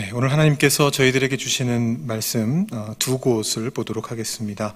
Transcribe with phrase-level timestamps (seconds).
[0.00, 4.74] 네, 오늘 하나님께서 저희들에게 주시는 말씀 어, 두 곳을 보도록 하겠습니다.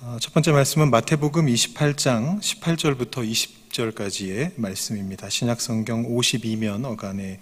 [0.00, 3.30] 어, 첫 번째 말씀은 마태복음 28장 18절부터
[3.70, 5.28] 20절까지의 말씀입니다.
[5.28, 7.38] 신약성경 52면 어간에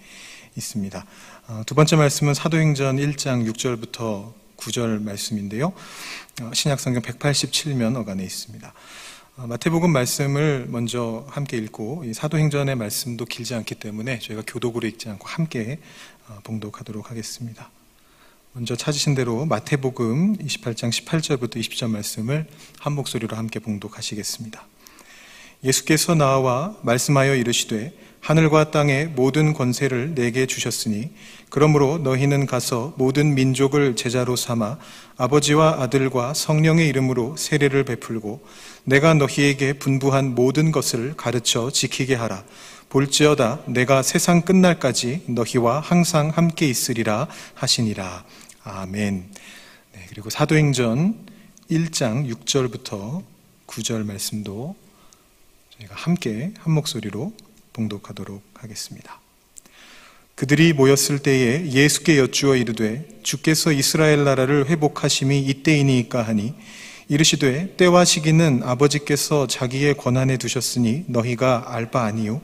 [0.56, 1.06] 있습니다.
[1.46, 5.73] 어, 두 번째 말씀은 사도행전 1장 6절부터 9절 말씀인데요.
[6.53, 8.75] 신약성경 187면 어간에 있습니다.
[9.37, 15.79] 마태복음 말씀을 먼저 함께 읽고 사도행전의 말씀도 길지 않기 때문에 저희가 교독으로 읽지 않고 함께
[15.79, 16.14] 어,
[16.45, 17.71] 봉독하도록 하겠습니다.
[18.53, 22.46] 먼저 찾으신 대로 마태복음 28장 18절부터 20절 말씀을
[22.79, 24.64] 한 목소리로 함께 봉독하시겠습니다.
[25.64, 31.11] 예수께서 나와 말씀하여 이르시되 하늘과 땅의 모든 권세를 내게 주셨으니
[31.50, 34.78] 그러므로 너희는 가서 모든 민족을 제자로 삼아
[35.19, 38.42] 아버지와 아들과 성령의 이름으로 세례를 베풀고
[38.84, 42.44] 내가 너희에게 분부한 모든 것을 가르쳐 지키게 하라.
[42.94, 48.25] 볼지어다 내가 세상 끝날까지 너희와 항상 함께 있으리라 하시니라.
[48.62, 49.30] 아멘.
[49.94, 51.16] 네, 그리고 사도행전
[51.72, 53.24] 1장 6절부터
[53.66, 54.77] 9절 말씀도
[55.77, 57.32] 저희가 함께 한 목소리로
[57.72, 59.20] 봉독하도록 하겠습니다.
[60.36, 66.54] 그들이 모였을 때에 예수께 여쭈어 이르되 주께서 이스라엘 나라를 회복하심이 이때이니까 하니
[67.08, 72.41] 이르시되 때와 시기는 아버지께서 자기의 권한에 두셨으니 너희가 알 바 아니요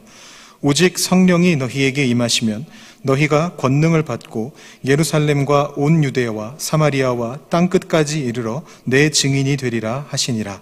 [0.63, 2.67] 오직 성령이 너희에게 임하시면
[3.03, 10.61] 너희가 권능을 받고 예루살렘과 온 유대와 사마리아와 땅 끝까지 이르러 내 증인이 되리라 하시니라.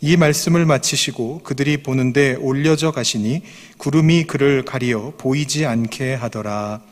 [0.00, 3.42] 이 말씀을 마치시고 그들이 보는데 올려져 가시니
[3.78, 6.82] 구름이 그를 가리어 보이지 않게 하더라.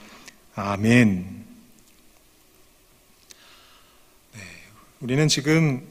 [0.55, 1.45] 아멘.
[4.35, 4.41] 네,
[5.01, 5.83] 우리는 지금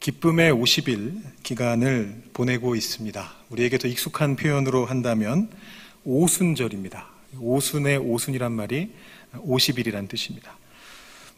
[0.00, 3.32] 기쁨의 50일 기간을 보내고 있습니다.
[3.50, 5.50] 우리에게 더 익숙한 표현으로 한다면
[6.04, 7.06] 오순절입니다.
[7.38, 8.90] 오순의 오순이란 말이
[9.34, 10.56] 50일이란 뜻입니다.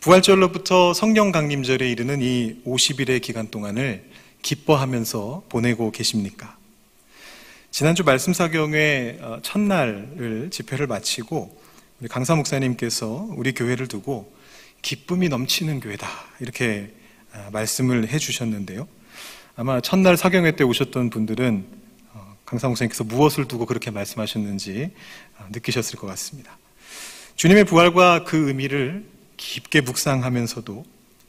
[0.01, 4.05] 부활절로부터 성령 강림절에 이르는 이 50일의 기간 동안을
[4.43, 6.57] 기뻐하면서 보내고 계십니까?
[7.71, 11.61] 지난주 말씀 사경의 어, 첫날을 집회를 마치고
[12.01, 14.33] 우리 강사 목사님께서 우리 교회를 두고
[14.83, 16.07] 기쁨이 넘치는 교회다
[16.41, 16.93] 이렇게
[17.33, 18.87] 어, 말씀을 해주셨는데요.
[19.57, 21.84] 아마 첫날 사경회 때 오셨던 분들은
[22.45, 24.91] 강사 목사님께서 무엇을 두고 그렇게 말씀하셨는지
[25.39, 26.59] 어, 느끼셨을 것 같습니다.
[27.37, 29.05] 주님의 부활과 그 의미를
[29.37, 30.85] 깊게 묵상하면서도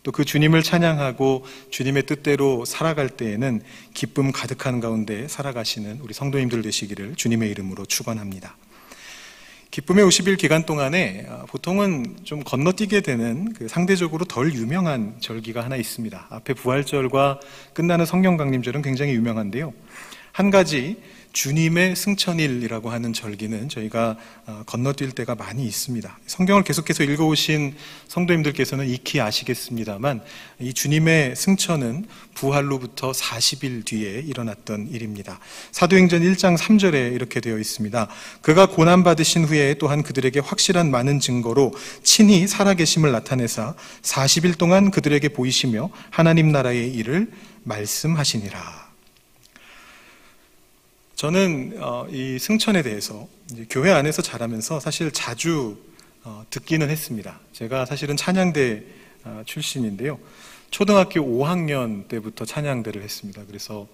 [0.06, 3.62] 또 그 주님을 찬양하고 주님의 뜻대로 살아갈 때에는
[3.96, 8.56] 기쁨 가득한 가운데 살아가시는 우리 성도님들 되시기를 주님의 이름으로 축원합니다.
[9.72, 15.76] 기쁨의 50일 기간 동안에 어, 보통은 좀 건너뛰게 되는 그 상대적으로 덜 유명한 절기가 하나
[15.76, 16.28] 있습니다.
[16.30, 17.42] 앞에 부활절과
[17.74, 19.74] 끝나는 성령 강림절은 굉장히 유명한데요.
[20.36, 20.98] 한 가지
[21.32, 26.20] 주님의 승천일이라고 하는 절기는 저희가 어, 건너뛸 때가 많이 있습니다.
[26.28, 27.74] 성경을 계속해서 읽어오신
[28.10, 30.22] 성도님들께서는 익히 아시겠습니다만
[30.60, 35.40] 이 주님의 승천은 부활로부터 40일 뒤에 일어났던 일입니다.
[35.72, 38.10] 사도행전 1장 3절에 이렇게 되어 있습니다.
[38.42, 41.74] 그가 고난받으신 후에 또한 그들에게 확실한 많은 증거로
[42.04, 47.32] 친히 살아계심을 나타내사 40일 동안 그들에게 보이시며 하나님 나라의 일을
[47.64, 48.85] 말씀하시니라.
[51.16, 53.26] 저는 어, 이 승천에 대해서
[53.70, 55.78] 교회 안에서 자라면서 사실 자주
[56.26, 57.40] 어, 듣기는 했습니다.
[57.54, 58.84] 제가 사실은 찬양대
[59.24, 60.20] 어, 출신인데요.
[60.72, 63.44] 초등학교 5학년 때부터 찬양대를 했습니다.
[63.48, 63.88] 그래서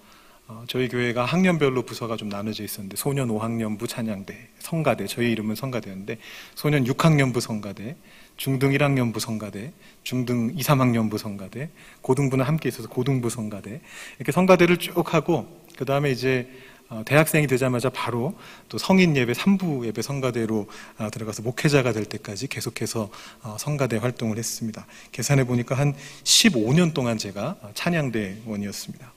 [0.66, 6.18] 저희 교회가 학년별로 부서가 좀 나눠져 있었는데 소년 5학년부 찬양대, 성가대, 저희 이름은 성가대였는데
[6.56, 7.96] 소년 6학년부 성가대,
[8.36, 9.72] 중등 1학년부 성가대,
[10.02, 11.70] 중등 2, 3학년부 성가대,
[12.02, 13.80] 고등부는 함께 있어서 고등부 성가대
[14.18, 16.71] 이렇게 성가대를 쭉 하고 그 다음에 이제 어,
[17.06, 18.34] 대학생이 되자마자 바로
[18.68, 23.10] 또 성인 예배 3부 예배 성가대로 어, 들어가서 목회자가 될 때까지 계속해서
[23.42, 24.86] 어, 성가대 활동을 했습니다.
[25.12, 25.94] 계산해 보니까 한
[26.24, 29.12] 15년 동안 제가 찬양대원이었습니다.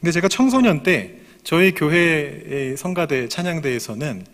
[0.00, 4.26] 근데 제가 청소년 때 저희 교회의 성가대 찬양대에서는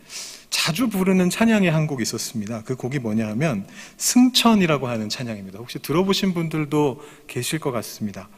[0.53, 2.63] 자주 부르는 찬양의 한 곡이 있었습니다.
[2.65, 5.59] 그 곡이 뭐냐 하면 승천이라고 하는 찬양입니다.
[5.59, 8.29] 혹시 들어보신 분들도 계실 것 같습니다.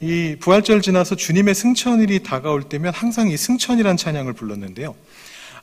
[0.00, 4.94] 이 부활절 지나서 주님의 승천일이 다가올 때면 항상 이 승천이란 찬양을 불렀는데요.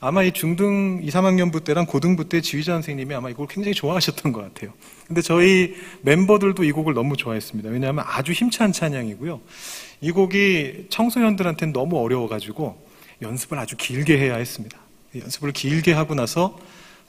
[0.01, 4.41] 아마 이 중등 2, 3학년부 때랑 고등부 때 지휘자 선생님이 아마 이걸 굉장히 좋아하셨던 것
[4.41, 4.73] 같아요.
[5.07, 7.69] 근데 저희 멤버들도 이 곡을 너무 좋아했습니다.
[7.69, 9.41] 왜냐하면 아주 힘찬 찬양이고요.
[10.01, 12.87] 이 곡이 청소년들한테는 너무 어려워가지고
[13.21, 14.79] 연습을 아주 길게 해야 했습니다.
[15.15, 16.57] 연습을 길게 하고 나서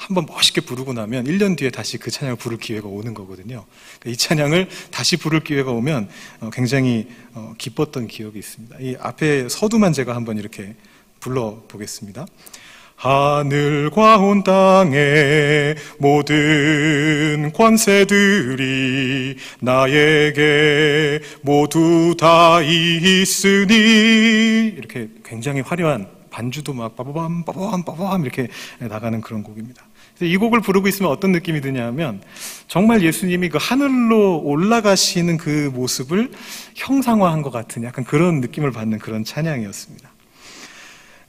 [0.00, 3.66] 한번 멋있게 부르고 나면 1년 뒤에 다시 그 찬양을 부를 기회가 오는 거거든요.
[3.98, 6.08] 그러니까 이 찬양을 다시 부를 기회가 오면
[6.40, 8.78] 어, 굉장히 어, 기뻤던 기억이 있습니다.
[8.80, 10.74] 이 앞에 서두만 제가 한번 이렇게
[11.20, 12.26] 불러 보겠습니다.
[12.96, 23.74] 하늘과 온 땅의 모든 권세들이 나에게 모두 다 있으니
[24.76, 28.48] 이렇게 굉장히 화려한 반주도 막 빠바밤 빠바밤 빠바밤 이렇게
[28.78, 29.89] 나가는 그런 곡입니다.
[30.22, 32.20] 이 곡을 부르고 있으면 어떤 느낌이 드냐면
[32.68, 36.30] 정말 예수님이 그 하늘로 올라가시는 그 모습을
[36.74, 40.10] 형상화한 것 같은 약간 그런 느낌을 받는 그런 찬양이었습니다.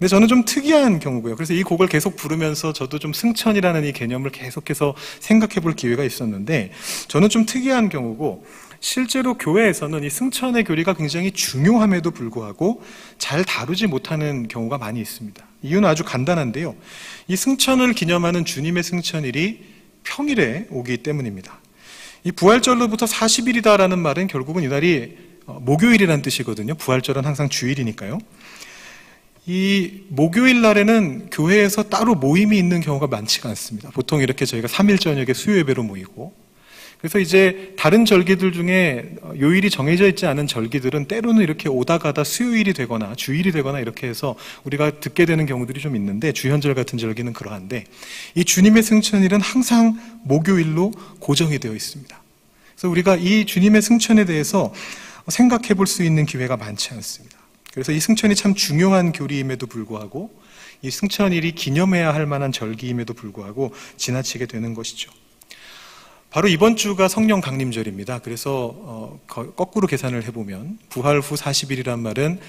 [0.02, 1.36] 근데 저는 좀 특이한 경우고요.
[1.36, 6.72] 그래서 이 곡을 계속 부르면서 저도 좀 승천이라는 이 개념을 계속해서 생각해 볼 기회가 있었는데
[7.08, 8.44] 저는 좀 특이한 경우고
[8.82, 12.84] 실제로 교회에서는 이 승천의 교리가 굉장히 중요함에도 불구하고
[13.20, 15.42] 잘 다루지 못하는 경우가 많이 있습니다.
[15.62, 16.76] 이유는 아주 간단한데요.
[17.28, 19.64] 이 승천을 기념하는 주님의 승천일이
[20.04, 21.60] 평일에 오기 때문입니다.
[22.24, 26.74] 이 부활절로부터 40일이다라는 말은 결국은 이날이 어, 목요일이라는 뜻이거든요.
[26.74, 28.18] 부활절은 항상 주일이니까요.
[29.46, 33.92] 이 목요일 날에는 교회에서 따로 모임이 있는 경우가 많지가 않습니다.
[33.92, 36.34] 보통 이렇게 저희가 3일 저녁에 수요 예배로 모이고
[37.02, 42.74] 그래서 이제 다른 절기들 중에 요일이 정해져 있지 않은 절기들은 때로는 이렇게 오다 가다 수요일이
[42.74, 47.86] 되거나 주일이 되거나 이렇게 해서 우리가 듣게 되는 경우들이 좀 있는데 주현절 같은 절기는 그러한데
[48.36, 52.22] 이 주님의 승천일은 항상 목요일로 고정이 되어 있습니다.
[52.76, 54.72] 그래서 우리가 이 주님의 승천에 대해서
[55.28, 57.36] 생각해 볼 수 있는 기회가 많지 않습니다.
[57.74, 60.32] 그래서 이 승천이 참 중요한 교리임에도 불구하고
[60.84, 65.12] 이 승천일이 기념해야 할 만한 절기임에도 불구하고 지나치게 되는 것이죠.
[66.32, 68.20] 바로 이번 주가 성령 강림절입니다.
[68.20, 72.40] 그래서 어, 거꾸로 계산을 해보면 부활 후 40일이란 말은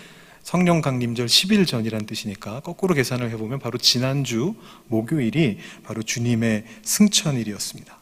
[0.45, 4.55] 성령 강림절 10일 전이란 뜻이니까 거꾸로 계산을 해보면 바로 지난주
[4.87, 7.99] 목요일이 바로 주님의 승천일이었습니다.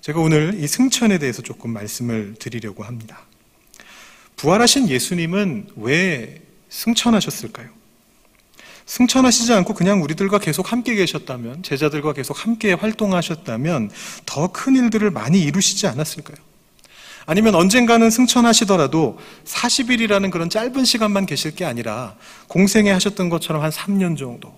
[0.00, 3.26] 제가 오늘 이 승천에 대해서 조금 말씀을 드리려고 합니다.
[4.36, 6.40] 부활하신 예수님은 왜
[6.70, 7.68] 승천하셨을까요?
[8.86, 13.90] 승천하시지 않고 그냥 우리들과 계속 함께 계셨다면, 제자들과 계속 함께 활동하셨다면
[14.26, 16.36] 더 큰 일들을 많이 이루시지 않았을까요?
[17.26, 22.16] 아니면 언젠가는 승천하시더라도 40일이라는 그런 짧은 시간만 계실 게 아니라
[22.48, 24.54] 공생에 하셨던 것처럼 한 3년 정도,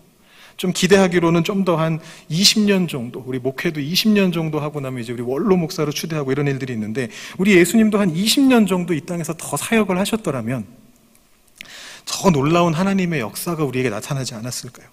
[0.57, 5.23] 좀 기대하기로는 좀 더 한 20년 정도, 우리 목회도 20년 정도 하고 나면 이제 우리
[5.23, 7.09] 원로 목사로 추대하고 이런 일들이 있는데,
[7.39, 10.67] 우리 예수님도 한 20년 정도 이 땅에서 더 사역을 하셨더라면,
[12.07, 14.87] 더 놀라운 하나님의 역사가 우리에게 나타나지 않았을까요?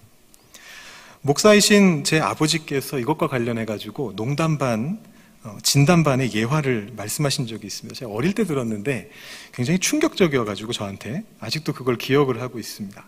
[1.22, 5.00] 목사이신 제 아버지께서 이것과 관련해 가지고 농담 반
[5.42, 7.98] 어, 진담 반의 예화를 말씀하신 적이 있습니다.
[7.98, 9.10] 제가 어릴 때 들었는데
[9.52, 13.04] 굉장히 충격적이어 가지고 저한테 아직도 그걸 기억을 하고 있습니다.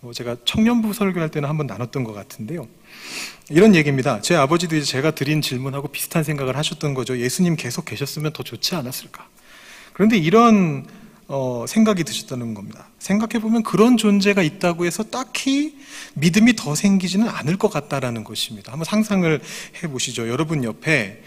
[0.00, 2.68] 뭐 제가 청년부 설교할 때는 한번 나눴던 것 같은데요.
[3.50, 4.20] 이런 얘기입니다.
[4.20, 7.18] 제 아버지도 이제 제가 드린 질문하고 비슷한 생각을 하셨던 거죠.
[7.18, 9.26] 예수님 계속 계셨으면 더 좋지 않았을까.
[9.92, 10.86] 그런데 이런
[11.26, 12.88] 어, 생각이 드셨다는 겁니다.
[12.98, 15.78] 생각해 보면 그런 존재가 있다고 해서 딱히
[16.14, 18.72] 믿음이 더 생기지는 않을 것 같다라는 것입니다.
[18.72, 19.40] 한번 상상을
[19.82, 20.28] 해 보시죠.
[20.28, 21.22] 여러분 옆에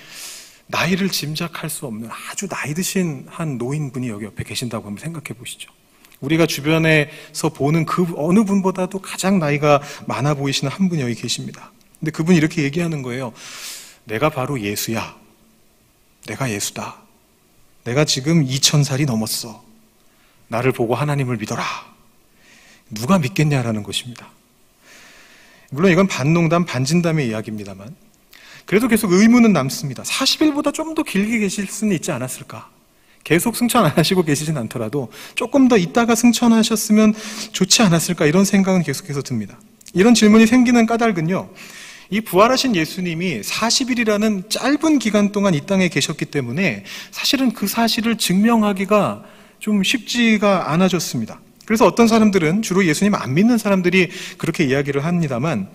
[0.68, 5.72] 나이를 짐작할 수 없는 아주 나이 드신 한 노인분이 여기 옆에 계신다고 한번 생각해 보시죠.
[6.20, 11.72] 우리가 주변에서 보는 그 어느 분보다도 가장 나이가 많아 보이시는 한 분이 여기 계십니다.
[12.00, 13.34] 근데 그분이 이렇게 얘기하는 거예요.
[14.04, 15.16] 내가 바로 예수야.
[16.26, 17.02] 내가 예수다.
[17.84, 19.67] 내가 지금 2000살이 넘었어.
[20.48, 21.64] 나를 보고 하나님을 믿어라.
[22.90, 24.30] 누가 믿겠냐라는 것입니다.
[25.72, 27.96] 물론 이건 반농담, 반진담의 이야기입니다만,
[28.66, 30.04] 그래도 계속 의문은 남습니다.
[30.04, 32.70] 40일보다 좀 더 길게 계실 수는 있지 않았을까?
[33.24, 37.14] 계속 승천 안 하시고 계시진 않더라도 조금 더 있다가 승천하셨으면
[37.52, 38.26] 좋지 않았을까?
[38.26, 39.60] 이런 생각은 계속해서 듭니다.
[39.94, 41.50] 이런 질문이 생기는 까닭은요,
[42.10, 49.24] 이 부활하신 예수님이 40일이라는 짧은 기간 동안 이 땅에 계셨기 때문에 사실은 그 사실을 증명하기가
[49.60, 51.40] 좀 쉽지가 않아졌습니다.
[51.66, 55.68] 그래서 어떤 사람들은 주로 예수님 안 믿는 사람들이 그렇게 이야기를 합니다만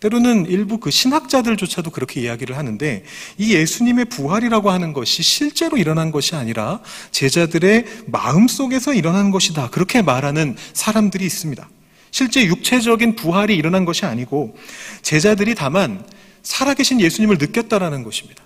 [0.00, 3.04] 때로는 일부 그 신학자들조차도 그렇게 이야기를 하는데
[3.38, 9.70] 이 예수님의 부활이라고 하는 것이 실제로 일어난 것이 아니라 제자들의 마음 속에서 일어난 것이다.
[9.70, 11.68] 그렇게 말하는 사람들이 있습니다.
[12.10, 14.56] 실제 육체적인 부활이 일어난 것이 아니고
[15.02, 16.04] 제자들이 다만
[16.42, 18.43] 살아계신 예수님을 느꼈다라는 것입니다.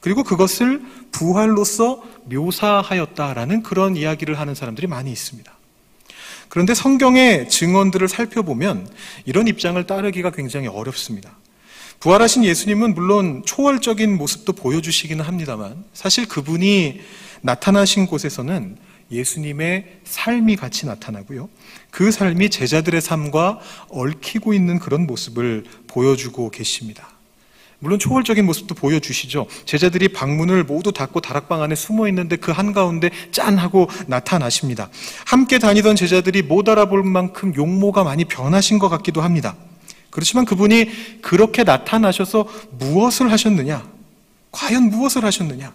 [0.00, 5.52] 그리고 그것을 부활로서 묘사하였다라는 그런 이야기를 하는 사람들이 많이 있습니다.
[6.48, 8.90] 그런데 성경의 증언들을 살펴보면
[9.24, 11.36] 이런 입장을 따르기가 굉장히 어렵습니다.
[12.00, 17.00] 부활하신 예수님은 물론 초월적인 모습도 보여주시기는 합니다만 사실 그분이
[17.42, 18.78] 나타나신 곳에서는
[19.12, 21.48] 예수님의 삶이 같이 나타나고요.
[21.90, 27.08] 그 삶이 제자들의 삶과 얽히고 있는 그런 모습을 보여주고 계십니다.
[27.80, 29.46] 물론 초월적인 모습도 보여주시죠.
[29.64, 34.90] 제자들이 방문을 모두 닫고 다락방 안에 숨어 있는데 그 한가운데 짠 하고 나타나십니다.
[35.24, 39.56] 함께 다니던 제자들이 못 알아볼 만큼 용모가 많이 변하신 것 같기도 합니다.
[40.10, 42.46] 그렇지만 그분이 그렇게 나타나셔서
[42.78, 43.88] 무엇을 하셨느냐?
[44.52, 45.72] 과연 무엇을 하셨느냐?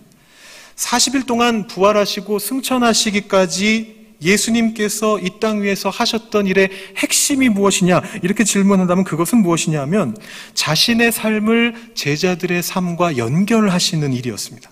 [0.75, 8.01] 40일 동안 부활하시고 승천하시기까지 예수님께서 이 땅 위에서 하셨던 일의 핵심이 무엇이냐?
[8.23, 10.15] 이렇게 질문한다면 그것은 무엇이냐면
[10.53, 14.71] 자신의 삶을 제자들의 삶과 연결하시는 일이었습니다.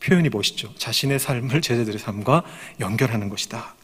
[0.00, 0.72] 표현이 멋있죠.
[0.78, 2.44] 자신의 삶을 제자들의 삶과
[2.80, 3.74] 연결하는 것이다.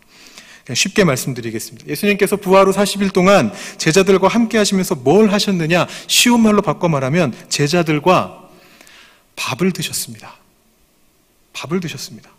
[0.73, 1.89] 쉽게 말씀드리겠습니다.
[1.89, 5.89] 예수님께서 부활 후 40일 동안 제자들과 함께 하시면서 뭘 하셨느냐?
[6.07, 8.49] 쉬운 말로 바꿔 말하면 제자들과
[9.35, 10.37] 밥을 드셨습니다.
[11.55, 12.31] 밥을 드셨습니다.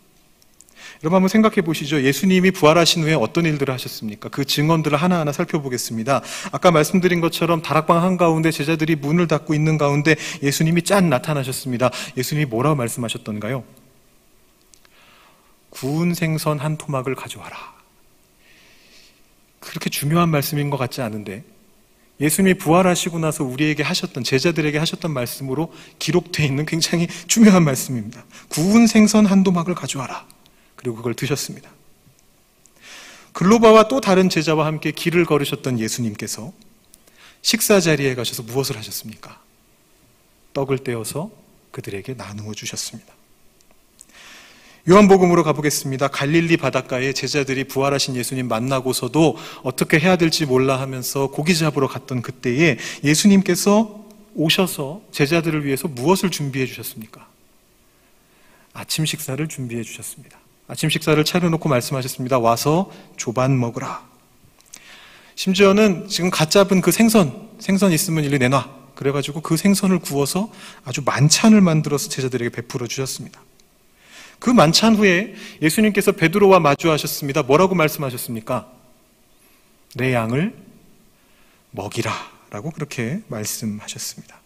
[1.04, 2.02] 여러분 한번 생각해 보시죠.
[2.02, 4.30] 예수님이 부활하신 후에 어떤 일들을 하셨습니까?
[4.30, 6.22] 그 증언들을 하나하나 살펴보겠습니다.
[6.50, 11.90] 아까 말씀드린 것처럼 다락방 한가운데 제자들이 문을 닫고 있는 가운데 예수님이 짠 나타나셨습니다.
[12.16, 13.64] 예수님이 뭐라고 말씀하셨던가요?
[15.68, 17.54] 구운 생선 한 토막을 가져와라.
[19.60, 21.44] 그렇게 중요한 말씀인 것 같지 않은데
[22.18, 28.24] 예수님이 부활하시고 나서 우리에게 하셨던 제자들에게 하셨던 말씀으로 기록되어 있는 굉장히 중요한 말씀입니다.
[28.48, 30.32] 구운 생선 한 도막을 가져와라.
[30.84, 31.70] 그리고 그걸 드셨습니다.
[33.32, 36.52] 글로바와 또 다른 제자와 함께 길을 걸으셨던 예수님께서
[37.40, 39.40] 식사 자리에 가셔서 무엇을 하셨습니까?
[40.52, 41.30] 떡을 떼어서
[41.70, 43.14] 그들에게 나누어 주셨습니다.
[44.88, 46.08] 요한복음으로 가보겠습니다.
[46.08, 52.76] 갈릴리 바닷가에 제자들이 부활하신 예수님 만나고서도 어떻게 해야 될지 몰라 하면서 고기 잡으러 갔던 그때에
[53.02, 57.26] 예수님께서 오셔서 제자들을 위해서 무엇을 준비해 주셨습니까?
[58.74, 60.43] 아침 식사를 준비해 주셨습니다.
[60.66, 62.38] 아침 식사를 차려놓고 말씀하셨습니다.
[62.38, 64.02] 와서 조반 먹으라.
[65.34, 68.84] 심지어는 지금 갓 잡은 그 생선, 생선 있으면 일리 내놔.
[68.94, 70.52] 그래가지고 그 생선을 구워서
[70.84, 73.42] 아주 만찬을 만들어서 제자들에게 베풀어 주셨습니다.
[74.38, 77.42] 그 만찬 후에 예수님께서 베드로와 마주하셨습니다.
[77.42, 78.70] 뭐라고 말씀하셨습니까?
[79.94, 80.54] 내 양을
[81.72, 82.12] 먹이라.
[82.50, 84.40] 라고 그렇게 말씀하셨습니다.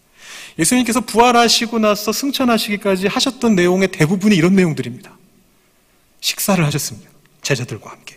[0.58, 5.17] 예수님께서 부활하시고 나서 승천하시기까지 하셨던 내용의 대부분이 이런 내용들입니다.
[6.20, 7.10] 식사를 하셨습니다.
[7.42, 8.16] 제자들과 함께.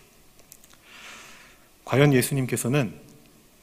[1.85, 2.93] 과연 예수님께서는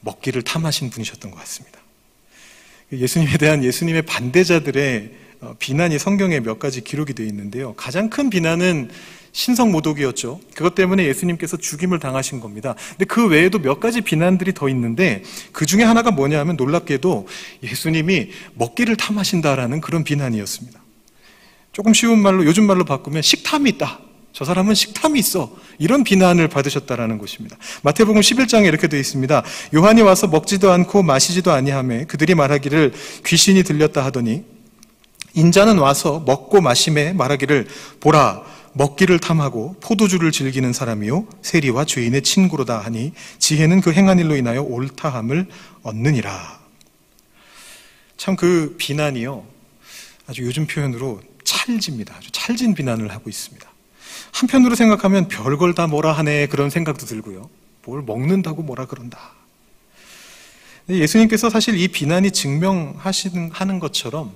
[0.01, 1.79] 먹기를 탐하신 분이셨던 것 같습니다.
[2.91, 7.73] 예수님에 대한 예수님의 반대자들의 어, 비난이 성경에 몇 가지 기록이 되어 있는데요.
[7.75, 8.89] 가장 큰 비난은
[9.31, 10.41] 신성 모독이었죠.
[10.53, 12.75] 그것 때문에 예수님께서 죽임을 당하신 겁니다.
[12.89, 17.27] 근데 그 외에도 몇 가지 비난들이 더 있는데 그 중에 하나가 뭐냐 하면 놀랍게도
[17.63, 20.81] 예수님이 먹기를 탐하신다라는 그런 비난이었습니다.
[21.71, 23.99] 조금 쉬운 말로 요즘 말로 바꾸면 식탐이 있다.
[24.31, 25.55] 저 사람은 식탐이 있어.
[25.79, 27.57] 이런 비난을 받으셨다라는 것입니다.
[27.83, 29.43] 마태복음 11장에 이렇게 되어 있습니다.
[29.75, 32.93] 요한이 와서 먹지도 않고 마시지도 아니하며 그들이 말하기를
[33.25, 34.43] 귀신이 들렸다 하더니
[35.33, 37.67] 인자는 와서 먹고 마심에 말하기를
[37.99, 38.43] 보라
[38.73, 45.47] 먹기를 탐하고 포도주를 즐기는 사람이요 세리와 죄인의 친구로다 하니 지혜는 그 행한 일로 인하여 옳다함을
[45.83, 46.59] 얻느니라.
[48.17, 49.45] 참 그 비난이요
[50.27, 52.15] 아주 요즘 표현으로 찰집니다.
[52.17, 53.68] 아주 찰진 비난을 하고 있습니다.
[54.31, 57.49] 한편으로 생각하면 별걸 다 뭐라 하네 그런 생각도 들고요.
[57.85, 59.19] 뭘 먹는다고 뭐라 그런다.
[60.89, 64.33] 예수님께서 사실 이 비난이 증명하시는 하는 것처럼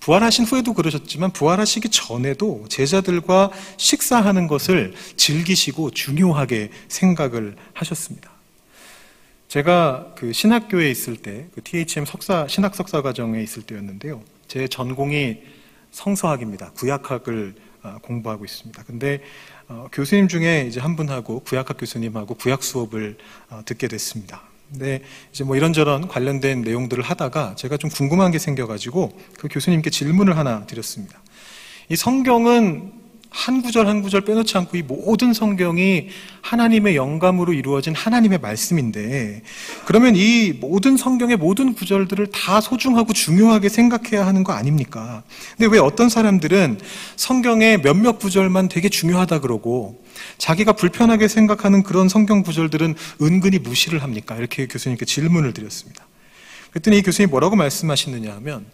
[0.00, 8.30] 부활하신 후에도 그러셨지만 부활하시기 전에도 제자들과 식사하는 것을 즐기시고 중요하게 생각을 하셨습니다.
[9.48, 14.22] 제가 그 신학교에 있을 때, 그 THM 석사, 신학 석사 과정에 있을 때였는데요.
[14.46, 15.38] 제 전공이
[15.90, 16.72] 성서학입니다.
[16.72, 17.67] 구약학을 어,
[18.02, 18.82] 공부하고 있습니다.
[18.84, 19.20] 근데
[19.68, 23.16] 어, 교수님 중에 이제 한 분하고 구약학 교수님하고 구약 수업을
[23.50, 24.42] 어, 듣게 됐습니다.
[24.70, 30.36] 근데 이제 뭐 이런저런 관련된 내용들을 하다가 제가 좀 궁금한 게 생겨가지고 그 교수님께 질문을
[30.36, 31.20] 하나 드렸습니다.
[31.88, 32.92] 이 성경은
[33.30, 36.08] 한 구절 한 구절 빼놓지 않고 이 모든 성경이
[36.40, 39.42] 하나님의 영감으로 이루어진 하나님의 말씀인데
[39.84, 45.22] 그러면 이 모든 성경의 모든 구절들을 다 소중하고 중요하게 생각해야 하는 거 아닙니까?
[45.56, 46.80] 근데 왜 어떤 사람들은
[47.16, 50.02] 성경의 몇몇 구절만 되게 중요하다 그러고
[50.38, 54.36] 자기가 불편하게 생각하는 그런 성경 구절들은 은근히 무시를 합니까?
[54.36, 56.07] 이렇게 교수님께 질문을 드렸습니다.
[56.70, 58.66] 그랬더니 이 교수님이 뭐라고 말씀하시느냐 하면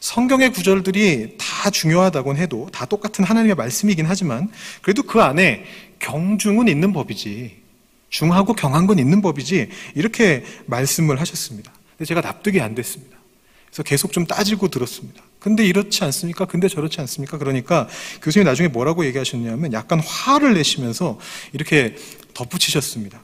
[0.00, 4.50] 성경의 구절들이 다 중요하다곤 해도 다 똑같은 하나님의 말씀이긴 하지만
[4.82, 5.64] 그래도 그 안에
[5.98, 7.62] 경중은 있는 법이지
[8.08, 11.72] 중하고 경한 건 있는 법이지 이렇게 말씀을 하셨습니다.
[11.96, 13.18] 근데 제가 납득이 안 됐습니다.
[13.66, 15.22] 그래서 계속 좀 따지고 들었습니다.
[15.40, 16.44] 근데 이렇지 않습니까?
[16.44, 17.38] 근데 저렇지 않습니까?
[17.38, 17.88] 그러니까
[18.22, 21.18] 교수님이 나중에 뭐라고 얘기하셨냐면 약간 화를 내시면서
[21.52, 21.96] 이렇게
[22.34, 23.20] 덧붙이셨습니다.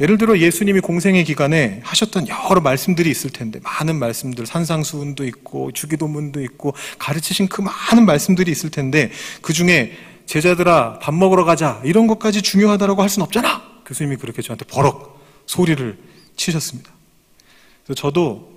[0.00, 6.42] 예를 들어 예수님이 공생의 기간에 하셨던 여러 말씀들이 있을 텐데 많은 말씀들 산상수훈도 있고 주기도문도
[6.42, 9.10] 있고 가르치신 그 많은 말씀들이 있을 텐데
[9.40, 9.92] 그 중에
[10.26, 15.96] 제자들아 밥 먹으러 가자 이런 것까지 중요하다라고 할 수는 없잖아 교수님이 그렇게 저한테 버럭 소리를
[16.36, 16.90] 치셨습니다.
[17.84, 18.52] 그래서 저도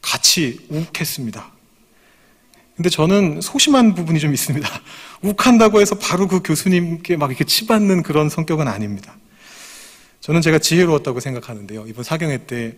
[0.00, 1.52] 같이 욱했습니다.
[2.74, 4.68] 근데 저는 소심한 부분이 좀 있습니다.
[5.22, 9.14] 욱한다고 해서 바로 그 교수님께 막 이렇게 치받는 그런 성격은 아닙니다.
[10.22, 11.84] 저는 제가 지혜로웠다고 생각하는데요.
[11.88, 12.76] 이번 사경회 때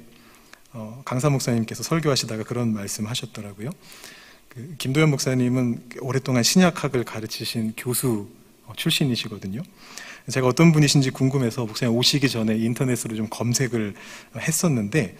[0.72, 3.68] 어, 강사 목사님께서 설교하시다가 그런 말씀 하셨더라고요.
[4.48, 8.28] 그 김도현 목사님은 오랫동안 신약학을 가르치신 교수
[8.64, 9.62] 어, 출신이시거든요.
[10.30, 13.92] 제가 어떤 분이신지 궁금해서 목사님 오시기 전에 인터넷으로 좀 검색을
[14.38, 15.14] 했었는데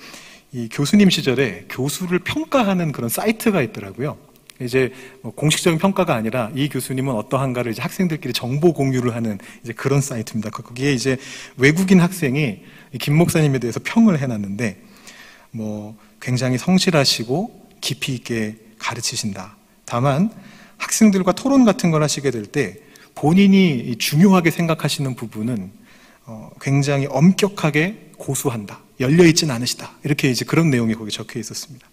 [0.53, 4.17] 이 교수님 시절에 교수를 평가하는 그런 사이트가 있더라고요.
[4.61, 4.93] 이제
[5.23, 10.51] 뭐 공식적인 평가가 아니라 이 교수님은 어떠한가를 이제 학생들끼리 정보 공유를 하는 이제 그런 사이트입니다.
[10.51, 11.17] 거기에 이제
[11.57, 12.61] 외국인 학생이
[13.01, 14.81] 김 목사님에 대해서 평을 해놨는데
[15.51, 19.57] 뭐 굉장히 성실하시고 깊이 있게 가르치신다.
[19.85, 20.31] 다만
[20.79, 22.79] 학생들과 토론 같은 걸 하시게 될 때
[23.15, 25.71] 본인이 중요하게 생각하시는 부분은
[26.27, 28.81] 어 굉장히 엄격하게 고수한다.
[29.01, 29.93] 열려 있진 않으시다.
[30.05, 31.87] 이렇게 이제 그런 내용이 거기 적혀 있었습니다.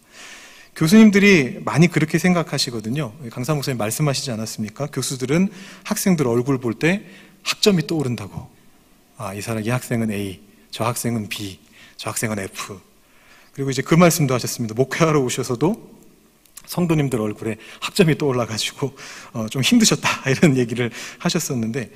[0.75, 3.13] 교수님들이 많이 그렇게 생각하시거든요.
[3.31, 4.87] 강사 목사님 말씀하시지 않았습니까?
[4.87, 5.49] 교수들은
[5.83, 7.05] 학생들 얼굴 볼 때
[7.43, 8.49] 학점이 떠오른다고.
[9.17, 10.39] 아, 이 사람, 이 학생은 A,
[10.71, 11.59] 저 학생은 B,
[11.97, 12.79] 저 학생은 F.
[13.53, 14.73] 그리고 이제 그 말씀도 하셨습니다.
[14.75, 16.01] 목회하러 오셔서도
[16.65, 18.95] 성도님들 얼굴에 학점이 떠올라가지고
[19.33, 21.91] 어, 좀 힘드셨다 이런 얘기를 하셨었는데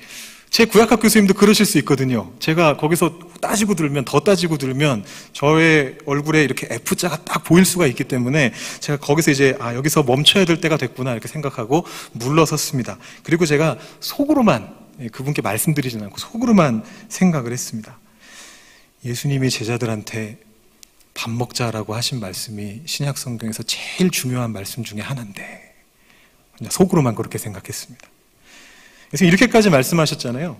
[0.56, 2.32] 제 구약학 교수님도 그러실 수 있거든요.
[2.38, 8.04] 제가 거기서 따지고 들면 더 따지고 들면 저의 얼굴에 이렇게 F자가 딱 보일 수가 있기
[8.04, 12.96] 때문에 제가 거기서 이제 아 여기서 멈춰야 될 때가 됐구나 이렇게 생각하고 물러섰습니다.
[13.22, 17.98] 그리고 제가 속으로만 예, 그분께 말씀드리진 않고 속으로만 생각을 했습니다.
[19.04, 20.38] 예수님이 제자들한테
[21.12, 25.74] 밥 먹자라고 하신 말씀이 신약 성경에서 제일 중요한 말씀 중에 하나인데
[26.70, 28.15] 속으로만 그렇게 생각했습니다.
[29.10, 30.56] 그래서 이렇게까지 말씀하셨잖아요.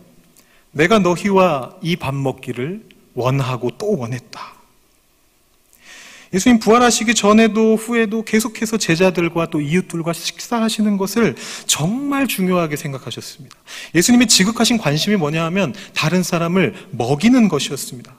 [0.72, 2.82] 내가 너희와 이 밥 먹기를
[3.14, 4.54] 원하고 또 원했다.
[6.34, 11.36] 예수님 부활하시기 전에도 후에도 계속해서 제자들과 또 이웃들과 식사하시는 것을
[11.66, 13.56] 정말 중요하게 생각하셨습니다.
[13.94, 18.12] 예수님이 지극하신 관심이 뭐냐 하면 다른 사람을 먹이는 것이었습니다.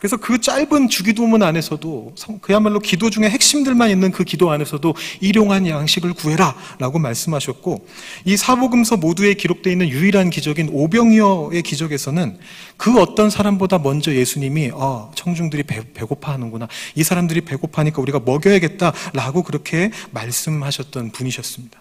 [0.00, 6.14] 그래서 그 짧은 주기도문 안에서도 그야말로 기도 중에 핵심들만 있는 그 기도 안에서도 일용한 양식을
[6.14, 7.86] 구해라 라고 말씀하셨고
[8.24, 12.38] 이 사복음서 모두에 기록되어 있는 유일한 기적인 오병이어의 기적에서는
[12.78, 18.94] 그 어떤 사람보다 먼저 예수님이 아, 청중들이 배, 배고파 하는구나 이 사람들이 배고파니까 우리가 먹여야겠다
[19.12, 21.78] 라고 그렇게 말씀하셨던 분이셨습니다.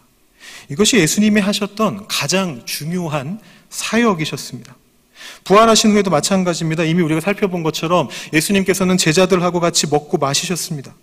[0.67, 4.75] 이것이 예수님이 하셨던 가장 중요한 사역이셨습니다.
[5.43, 6.83] 부활하신 후에도 마찬가지입니다.
[6.83, 10.93] 이미 우리가 살펴본 것처럼 예수님께서는 제자들하고 같이 먹고 마시셨습니다.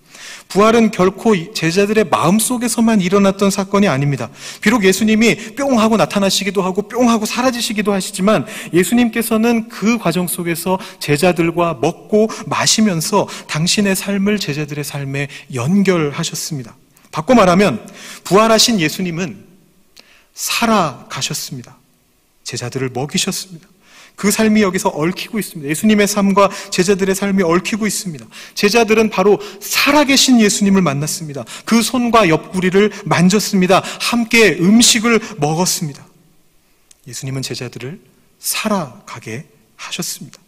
[0.49, 4.31] 부활은 결코 제자들의 마음 속에서만 일어났던 사건이 아닙니다.
[4.61, 11.79] 비록 예수님이 뿅 하고 나타나시기도 하고 뿅 하고 사라지시기도 하시지만 예수님께서는 그 과정 속에서 제자들과
[11.81, 16.77] 먹고 마시면서 당신의 삶을 제자들의 삶에 연결하셨습니다.
[17.11, 17.87] 바꿔 말하면
[18.25, 19.45] 부활하신 예수님은
[20.35, 21.77] 살아가셨습니다.
[22.45, 23.67] 제자들을 먹이셨습니다.
[24.17, 25.71] 그 삶이 여기서 얽히고 있습니다.
[25.71, 28.27] 예수님의 삶과 제자들의 삶이 얽히고 있습니다.
[28.55, 31.45] 제자들은 바로 살아계신 예수님을 만났습니다.
[31.67, 33.83] 그 손과 옆구리를 만졌습니다.
[34.01, 36.05] 함께 음식을 먹었습니다.
[37.07, 38.01] 예수님은 제자들을
[38.39, 40.39] 살아가게 하셨습니다.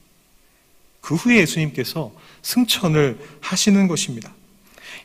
[1.03, 4.33] 그 후에 예수님께서 승천을 하시는 것입니다.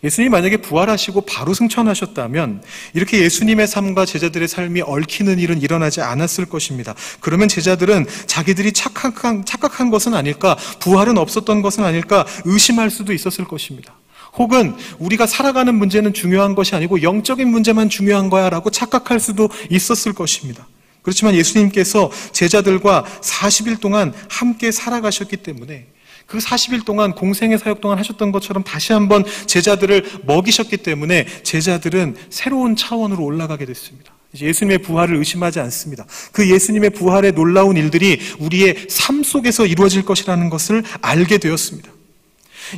[0.04, 2.62] 예수님이 만약에 부활하시고 바로 승천하셨다면
[2.94, 6.94] 이렇게 예수님의 삶과 제자들의 삶이 얽히는 일은 일어나지 않았을 것입니다.
[7.22, 13.94] 그러면 제자들은 자기들이 착각한, 착각한 것은 아닐까, 부활은 없었던 것은 아닐까 의심할 수도 있었을 것입니다.
[14.36, 20.14] 혹은 우리가 살아가는 문제는 중요한 것이 아니고 영적인 문제만 중요한 거야 라고 착각할 수도 있었을
[20.14, 20.68] 것입니다.
[21.04, 25.88] 그렇지만 예수님께서 제자들과 40일 동안 함께 살아가셨기 때문에
[26.26, 32.76] 그 40일 동안 공생의 사역 동안 하셨던 것처럼 다시 한번 제자들을 먹이셨기 때문에 제자들은 새로운
[32.76, 34.14] 차원으로 올라가게 됐습니다.
[34.40, 36.06] 예수님의 부활을 의심하지 않습니다.
[36.32, 41.92] 그 예수님의 부활의 놀라운 일들이 우리의 삶 속에서 이루어질 것이라는 것을 알게 되었습니다.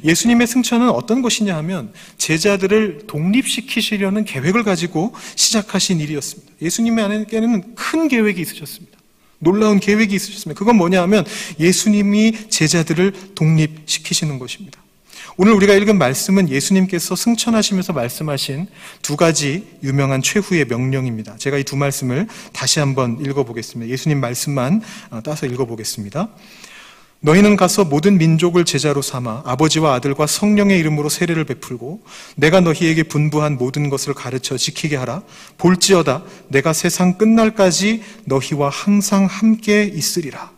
[0.04, 6.54] 예수님의 승천은 어떤 것이냐 하면 제자들을 독립시키시려는 계획을 가지고 시작하신 일이었습니다.
[6.62, 8.95] 예수님의 안에는 큰 계획이 있으셨습니다.
[9.40, 10.58] 놀라운 계획이 있으셨습니다.
[10.58, 11.26] 그건 뭐냐 하면
[11.60, 14.82] 예수님이 제자들을 독립시키시는 것입니다.
[15.38, 18.68] 오늘 우리가 읽은 말씀은 예수님께서 승천하시면서 말씀하신
[19.02, 21.36] 두 가지 유명한 최후의 명령입니다.
[21.38, 23.92] 제가 이 두 말씀을 다시 한번 읽어보겠습니다.
[23.92, 26.30] 예수님 말씀만 어, 따서 읽어보겠습니다.
[27.22, 32.04] 너희는 가서 모든 민족을 제자로 삼아 아버지와 아들과 성령의 이름으로 세례를 베풀고
[32.36, 35.24] 내가 너희에게 분부한 모든 것을 가르쳐 지키게 하라.
[35.58, 40.52] 볼지어다 내가 세상 끝날까지 너희와 항상 함께 있으리라.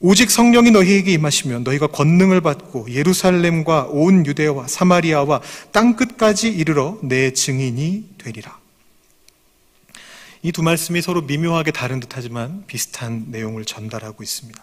[0.00, 7.32] 오직 성령이 너희에게 임하시면 너희가 권능을 받고 예루살렘과 온 유대와 사마리아와 땅 끝까지 이르러 내
[7.32, 8.58] 증인이 되리라.
[10.42, 14.60] 이 두 말씀이 서로 미묘하게 다른 듯하지만 비슷한 내용을 전달하고 있습니다.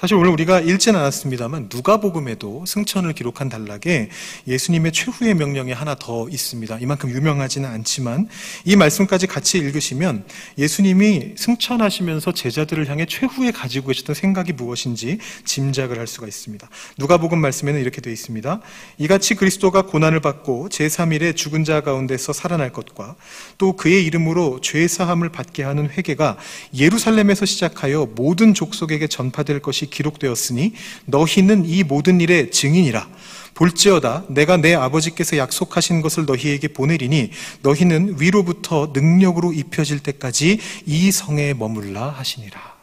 [0.00, 4.08] 사실 오늘 우리가 읽진 않았습니다만 누가복음에도 승천을 기록한 단락에
[4.48, 6.78] 예수님의 최후의 명령이 하나 더 있습니다.
[6.78, 8.26] 이만큼 유명하지는 않지만
[8.64, 10.24] 이 말씀까지 같이 읽으시면
[10.56, 16.66] 예수님이 승천하시면서 제자들을 향해 최후에 가지고 계셨던 생각이 무엇인지 짐작을 할 수가 있습니다.
[16.96, 18.62] 누가복음 말씀에는 이렇게 되어 있습니다.
[18.96, 23.16] 이같이 그리스도가 고난을 받고 제3일에 죽은 자 가운데서 살아날 것과
[23.58, 26.38] 또 그의 이름으로 죄 사함을 받게 하는 회개가
[26.74, 30.72] 예루살렘에서 시작하여 모든 족속에게 전파될 것이 기록되었으니
[31.06, 33.08] 너희는 이 모든 일의 증인이라.
[33.54, 37.30] 볼지어다 내가 내 아버지께서 약속하신 것을 너희에게 보내리니
[37.62, 42.78] 너희는 위로부터 능력으로 입혀질 때까지 이 성에 머물라 하시니라.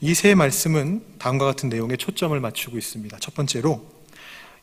[0.00, 3.16] 이 세 말씀은 다음과 같은 내용에 초점을 맞추고 있습니다.
[3.20, 3.84] 첫 번째로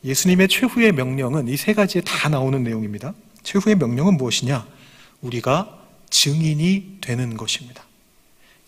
[0.04, 3.14] 예수님의 최후의 명령은 이 세 가지에 다 나오는 내용입니다.
[3.44, 4.68] 최후의 명령은 무엇이냐?
[5.22, 5.78] 우리가
[6.10, 7.84] 증인이 되는 것입니다.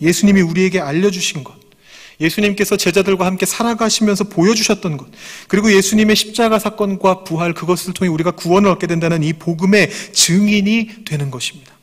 [0.02, 1.54] 예수님이 우리에게 알려주신 것,
[2.24, 5.08] 예수님께서 제자들과 함께 살아가시면서 보여주셨던 것,
[5.48, 11.30] 그리고 예수님의 십자가 사건과 부활, 그것을 통해 우리가 구원을 얻게 된다는 이 복음의 증인이 되는
[11.30, 11.74] 것입니다.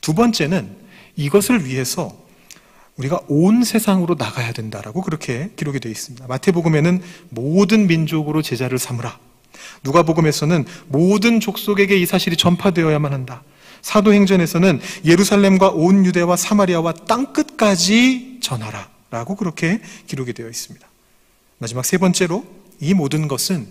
[0.00, 0.76] 두 번째는
[1.16, 2.16] 이것을 위해서
[2.96, 6.26] 우리가 온 세상으로 나가야 된다라고 그렇게 기록이 되어 있습니다.
[6.28, 9.18] 마태복음에는 모든 민족으로 제자를 삼으라.
[9.82, 13.42] 누가복음에서는 모든 족속에게 이 사실이 전파되어야만 한다.
[13.82, 18.93] 사도행전에서는 예루살렘과 온 유대와 사마리아와 땅 끝까지 전하라.
[19.14, 20.84] 라고 그렇게 기록이 되어 있습니다.
[21.58, 22.44] 마지막 세 번째로
[22.80, 23.68] 이 모든 것은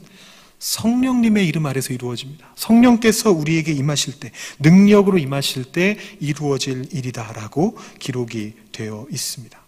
[0.60, 2.48] 성령님의 이름 아래서 이루어집니다.
[2.56, 9.62] 성령께서 우리에게 임하실 때, 능력으로 임하실 때 이루어질 일이다라고 기록이 되어 있습니다.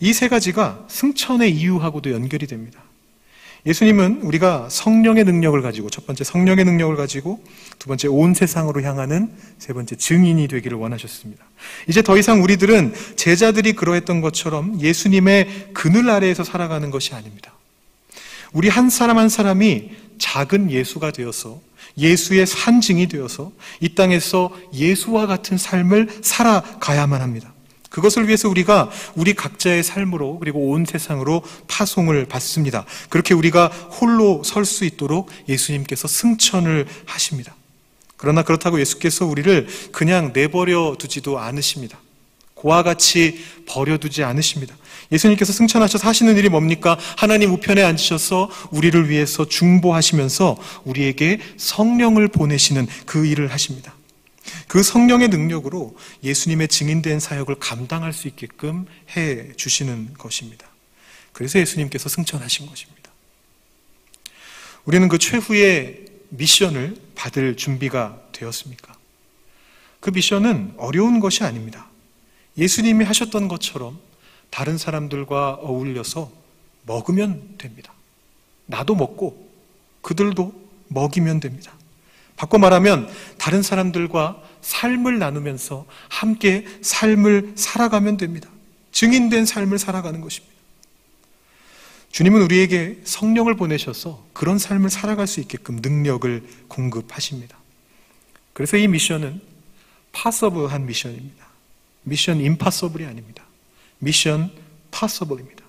[0.00, 2.82] 이 세 가지가 승천의 이유하고도 연결이 됩니다.
[3.66, 7.42] 예수님은 우리가 성령의 능력을 가지고 첫 번째 성령의 능력을 가지고
[7.78, 11.42] 두 번째 온 세상으로 향하는 세 번째 증인이 되기를 원하셨습니다.
[11.88, 17.54] 이제 더 이상 우리들은 제자들이 그러했던 것처럼 예수님의 그늘 아래에서 살아가는 것이 아닙니다.
[18.52, 21.60] 우리 한 사람 한 사람이 작은 예수가 되어서
[21.96, 23.50] 예수의 산증이 되어서
[23.80, 27.53] 이 땅에서 예수와 같은 삶을 살아가야만 합니다.
[27.94, 32.84] 그것을 위해서 우리가 우리 각자의 삶으로 그리고 온 세상으로 파송을 받습니다.
[33.08, 37.54] 그렇게 우리가 홀로 설 수 있도록 예수님께서 승천을 하십니다.
[38.16, 42.00] 그러나 그렇다고 예수께서 우리를 그냥 내버려 두지도 않으십니다.
[42.54, 44.74] 고와 같이 버려두지 않으십니다.
[45.12, 46.98] 예수님께서 승천하셔서 하시는 일이 뭡니까?
[47.16, 53.94] 하나님 우편에 앉으셔서 우리를 위해서 중보하시면서 우리에게 성령을 보내시는 그 일을 하십니다.
[54.68, 60.66] 그 성령의 능력으로 예수님의 증인된 사역을 감당할 수 있게끔 해 주시는 것입니다.
[61.32, 63.10] 그래서 예수님께서 승천하신 것입니다.
[64.84, 68.94] 우리는 그 최후의 미션을 받을 준비가 되었습니까?
[70.00, 71.88] 그 미션은 어려운 것이 아닙니다.
[72.58, 73.98] 예수님이 하셨던 것처럼
[74.50, 76.30] 다른 사람들과 어울려서
[76.86, 77.92] 먹으면 됩니다.
[78.66, 79.50] 나도 먹고
[80.02, 80.52] 그들도
[80.88, 81.72] 먹이면 됩니다.
[82.36, 88.48] 바꿔 말하면 다른 사람들과 삶을 나누면서 함께 삶을 살아가면 됩니다.
[88.92, 90.54] 증인된 삶을 살아가는 것입니다.
[92.10, 97.58] 주님은 우리에게 성령을 보내셔서 그런 삶을 살아갈 수 있게끔 능력을 공급하십니다.
[98.52, 99.40] 그래서 이 미션은
[100.12, 101.44] 파서블한 미션입니다.
[102.04, 103.44] 미션 임파서블이 아닙니다.
[103.98, 104.52] 미션
[104.92, 105.64] 파서블입니다.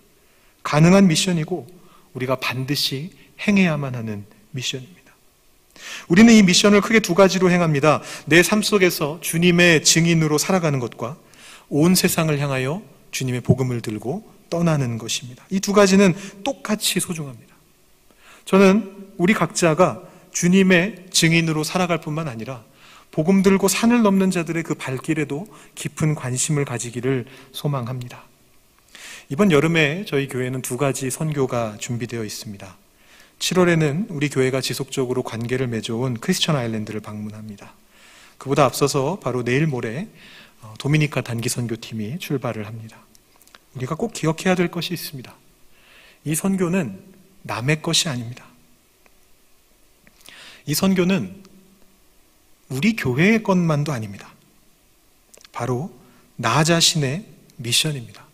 [0.62, 1.67] 가능한 미션이고
[2.13, 3.12] 우리가 반드시
[3.47, 5.04] 행해야만 하는 미션입니다.
[6.07, 8.01] 우리는 이 미션을 크게 두 가지로 행합니다.
[8.25, 11.17] 내 삶 속에서 주님의 증인으로 살아가는 것과
[11.69, 15.45] 온 세상을 향하여 주님의 복음을 들고 떠나는 것입니다.
[15.49, 17.55] 이 두 가지는 똑같이 소중합니다.
[18.45, 22.63] 저는 우리 각자가 주님의 증인으로 살아갈 뿐만 아니라
[23.11, 28.23] 복음 들고 산을 넘는 자들의 그 발길에도 깊은 관심을 가지기를 소망합니다.
[29.29, 32.77] 이번 여름에 저희 교회는 두 가지 선교가 준비되어 있습니다.
[33.39, 37.73] 7월에는 우리 교회가 지속적으로 관계를 맺어온 크리스천 아일랜드를 방문합니다.
[38.37, 40.07] 그보다 앞서서 바로 내일 모레
[40.61, 42.97] 어, 도미니카 단기 선교팀이 출발을 합니다.
[43.75, 45.33] 우리가 꼭 기억해야 될 것이 있습니다.
[46.23, 46.99] 이 선교는
[47.43, 48.45] 남의 것이 아닙니다.
[50.65, 51.43] 이 선교는
[52.69, 54.33] 우리 교회의 것만도 아닙니다.
[55.51, 55.93] 바로
[56.35, 57.25] 나 자신의
[57.57, 58.25] 미션입니다.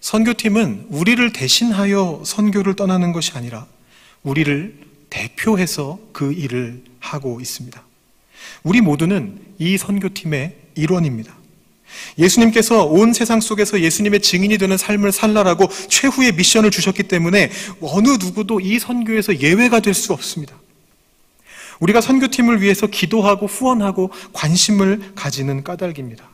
[0.00, 3.66] 선교팀은 우리를 대신하여 선교를 떠나는 것이 아니라
[4.24, 4.74] 우리를
[5.10, 7.82] 대표해서 그 일을 하고 있습니다.
[8.64, 11.34] 우리 모두는 이 선교팀의 일원입니다.
[12.18, 18.58] 예수님께서 온 세상 속에서 예수님의 증인이 되는 삶을 살라라고 최후의 미션을 주셨기 때문에 어느 누구도
[18.58, 20.56] 이 선교에서 예외가 될 수 없습니다.
[21.80, 26.33] 우리가 선교팀을 위해서 기도하고 후원하고 관심을 가지는 까닭입니다.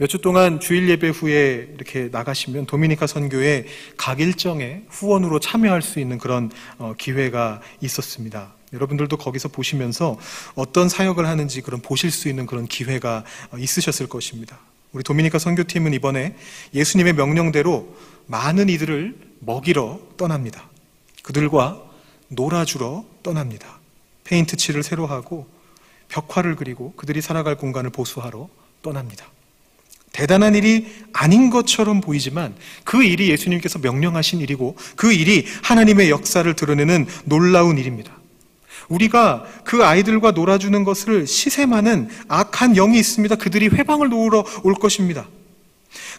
[0.00, 5.98] 몇 주 동안 주일 예배 후에 이렇게 나가시면 도미니카 선교에 각 일정에 후원으로 참여할 수
[5.98, 8.54] 있는 그런 어, 기회가 있었습니다.
[8.72, 10.16] 여러분들도 거기서 보시면서
[10.54, 14.60] 어떤 사역을 하는지 그런 보실 수 있는 그런 기회가 어, 있으셨을 것입니다.
[14.92, 16.36] 우리 도미니카 선교팀은 이번에
[16.74, 20.68] 예수님의 명령대로 많은 이들을 먹이러 떠납니다.
[21.24, 21.82] 그들과
[22.28, 23.80] 놀아주러 떠납니다.
[24.22, 25.48] 페인트 칠을 새로 하고
[26.06, 28.48] 벽화를 그리고 그들이 살아갈 공간을 보수하러
[28.80, 29.26] 떠납니다.
[30.18, 32.52] 대단한 일이 아닌 것처럼 보이지만
[32.82, 38.18] 그 일이 예수님께서 명령하신 일이고 그 일이 하나님의 역사를 드러내는 놀라운 일입니다.
[38.88, 43.36] 우리가 그 아이들과 놀아주는 것을 시샘하는 악한 영이 있습니다.
[43.36, 45.28] 그들이 회방을 놓으러 올 것입니다.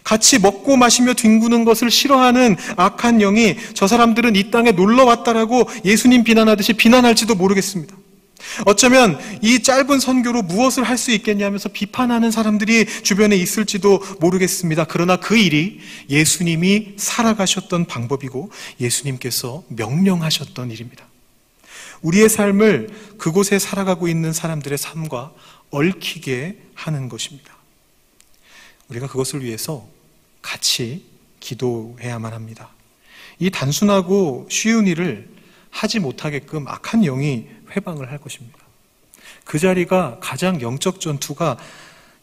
[0.02, 6.24] 같이 먹고 마시며 뒹구는 것을 싫어하는 악한 영이 저 사람들은 이 땅에 놀러 왔다라고 예수님
[6.24, 7.94] 비난하듯이 비난할지도 모르겠습니다.
[8.66, 14.84] 어쩌면 이 짧은 선교로 무엇을 할 수 있겠냐면서 비판하는 사람들이 주변에 있을지도 모르겠습니다.
[14.84, 21.06] 그러나 그 일이 예수님이 살아가셨던 방법이고 예수님께서 명령하셨던 일입니다.
[22.02, 25.32] 우리의 삶을 그곳에 살아가고 있는 사람들의 삶과
[25.70, 27.56] 얽히게 하는 것입니다.
[28.88, 29.86] 우리가 그것을 위해서
[30.42, 31.04] 같이
[31.40, 32.70] 기도해야만 합니다.
[33.38, 35.28] 이 단순하고 쉬운 일을
[35.70, 38.58] 하지 못하게끔 악한 영이 회방을 할 것입니다.
[39.44, 41.56] 그 자리가 가장 영적 전투가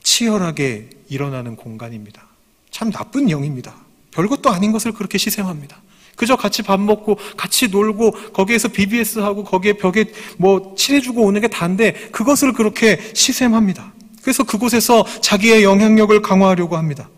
[0.03, 2.23] 치열하게 일어나는 공간입니다.
[2.71, 3.75] 참 나쁜 영입니다.
[4.12, 5.81] 별것도 아닌 것을 그렇게 시샘합니다.
[6.15, 10.05] 그저 같이 밥 먹고 같이 놀고 거기에서 BBS 하고 거기에 벽에
[10.38, 13.93] 뭐 칠해주고 오는 게 단데 그것을 그렇게 시샘합니다.
[14.23, 17.10] 그래서 그곳에서 자기의 영향력을 강화하려고 합니다.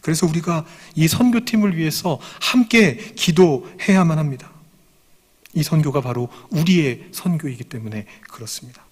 [0.00, 0.64] 그래서 우리가
[0.96, 4.50] 이 선교팀을 위해서 함께 기도해야만 합니다.
[5.54, 8.86] 이 선교가 바로 우리의 선교이기 때문에 그렇습니다.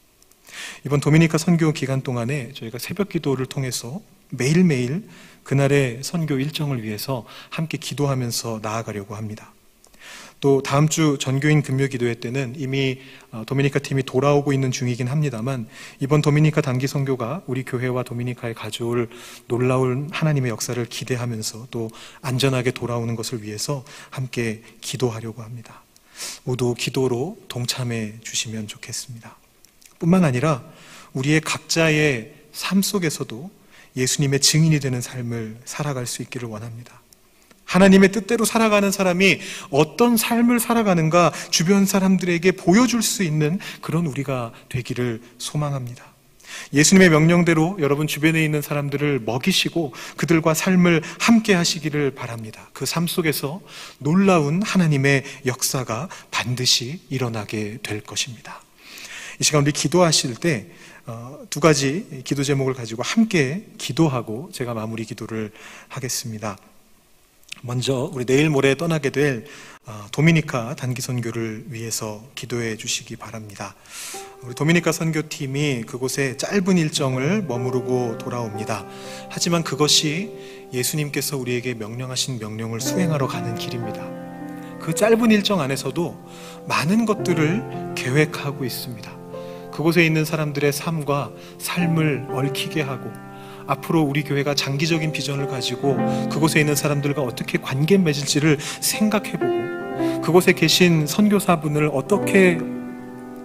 [0.84, 5.08] 이번 도미니카 선교 기간 동안에 저희가 새벽 기도를 통해서 매일매일
[5.42, 9.52] 그날의 선교 일정을 위해서 함께 기도하면서 나아가려고 합니다.
[10.40, 12.98] 또 다음 주 전교인 금요 기도회 때는 이미
[13.30, 15.68] 어, 도미니카 팀이 돌아오고 있는 중이긴 합니다만
[16.00, 19.10] 이번 도미니카 단기 선교가 우리 교회와 도미니카에 가져올
[19.48, 21.90] 놀라운 하나님의 역사를 기대하면서 또
[22.22, 25.82] 안전하게 돌아오는 것을 위해서 함께 기도하려고 합니다.
[26.44, 29.36] 모두 기도로 동참해 주시면 좋겠습니다.
[29.98, 30.64] 뿐만 아니라
[31.12, 33.50] 우리의 각자의 삶 속에서도
[33.96, 37.00] 예수님의 증인이 되는 삶을 살아갈 수 있기를 원합니다.
[37.64, 39.38] 하나님의 뜻대로 살아가는 사람이
[39.70, 46.04] 어떤 삶을 살아가는가 주변 사람들에게 보여줄 수 있는 그런 우리가 되기를 소망합니다.
[46.72, 52.68] 예수님의 명령대로 여러분 주변에 있는 사람들을 먹이시고 그들과 삶을 함께 하시기를 바랍니다.
[52.72, 53.60] 그 삶 속에서
[53.98, 58.62] 놀라운 하나님의 역사가 반드시 일어나게 될 것입니다.
[59.38, 60.68] 이 시간 우리 기도하실 때두
[61.06, 65.52] 어, 가지 기도 제목을 가지고 함께 기도하고 제가 마무리 기도를
[65.88, 66.58] 하겠습니다.
[67.62, 69.44] 먼저 우리 내일 모레 떠나게 될
[69.86, 73.74] 어, 도미니카 단기 선교를 위해서 기도해 주시기 바랍니다.
[74.42, 78.86] 우리 도미니카 선교팀이 그곳에 짧은 일정을 머무르고 돌아옵니다.
[79.28, 80.30] 하지만 그것이
[80.72, 84.08] 예수님께서 우리에게 명령하신 명령을 수행하러 가는 길입니다.
[84.80, 86.16] 그 짧은 일정 안에서도
[86.66, 89.10] 많은 것들을 계획하고 있습니다.
[89.72, 93.10] 그곳에 있는 사람들의 삶과 삶을 얽히게 하고
[93.70, 95.96] 앞으로 우리 교회가 장기적인 비전을 가지고
[96.28, 102.58] 그곳에 있는 사람들과 어떻게 관계 맺을지를 생각해보고 그곳에 계신 선교사분을 어떻게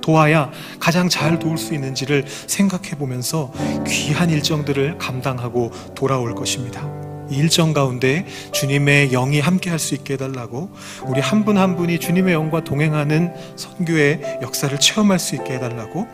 [0.01, 3.51] 도와야 가장 잘 도울 수 있는지를 생각해 보면서
[3.87, 6.87] 귀한 일정들을 감당하고 돌아올 것입니다.
[7.29, 10.69] 일정 가운데 주님의 영이 함께 할 수 있게 해달라고
[11.05, 16.07] 우리 한 분한 한 분이 주님의 영과 동행하는 선교의 역사를 체험할 수 있게 해달라고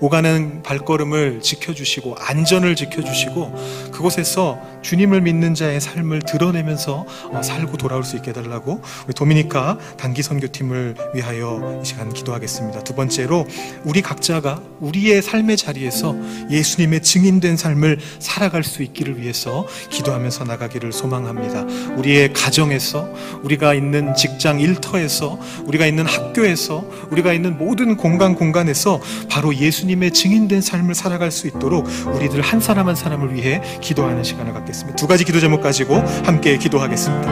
[0.00, 8.16] 오가는 발걸음을 지켜주시고 안전을 지켜주시고 그곳에서 주님을 믿는 자의 삶을 드러내면서 어, 살고 돌아올 수
[8.16, 12.84] 있게 해달라고 우리 도미니카 단기 선교팀을 위하여 이 시간 기도하겠습니다.
[12.84, 13.46] 두 번째로
[13.84, 16.14] 우리 각자가 우리의 삶의 자리에서
[16.50, 21.62] 예수님의 증인된 삶을 살아갈 수 있기를 위해서 기도하면서 나가기를 소망합니다.
[21.96, 23.08] 우리의 가정에서
[23.42, 30.10] 우리가 있는 직장 일터에서 우리가 있는 학교에서 우리가 있는 모든 공간 공간에서 바로 예수 예수님의
[30.10, 34.96] 증인된 삶을 살아갈 수 있도록 우리들 한 사람 한 사람을 위해 기도하는 시간을 갖겠습니다.
[34.96, 37.28] 두 가지 기도 제목 가지고 함께 기도하겠습니다.